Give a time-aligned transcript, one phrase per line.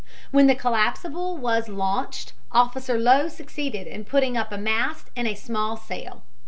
[0.31, 5.35] When the collapsible was launched Officer Lowe succeeded in putting up a mast and a
[5.35, 6.23] small sail.